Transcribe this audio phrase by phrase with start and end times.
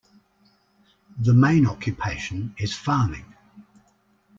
[1.19, 3.35] The main occupation is Farming.